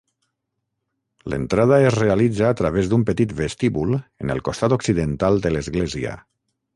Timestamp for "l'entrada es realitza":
1.33-2.47